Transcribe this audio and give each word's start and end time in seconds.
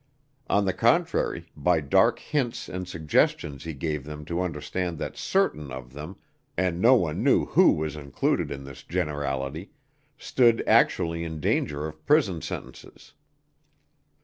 On 0.49 0.65
the 0.65 0.73
contrary, 0.73 1.51
by 1.55 1.79
dark 1.79 2.17
hints 2.17 2.67
and 2.67 2.87
suggestions 2.87 3.65
he 3.65 3.75
gave 3.75 4.03
them 4.03 4.25
to 4.25 4.41
understand 4.41 4.97
that 4.97 5.15
certain 5.15 5.71
of 5.71 5.93
them 5.93 6.15
and 6.57 6.81
no 6.81 6.95
one 6.95 7.21
knew 7.23 7.45
who 7.45 7.73
was 7.73 7.95
included 7.95 8.49
in 8.49 8.63
this 8.63 8.81
generality 8.81 9.69
stood 10.17 10.63
actually 10.67 11.23
in 11.23 11.39
danger 11.39 11.85
of 11.85 12.03
prison 12.07 12.41
sentences. 12.41 13.13